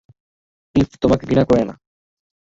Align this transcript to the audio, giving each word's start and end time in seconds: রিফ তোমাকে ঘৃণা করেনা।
রিফ 0.75 0.89
তোমাকে 1.01 1.23
ঘৃণা 1.25 1.43
করেনা। 1.43 1.73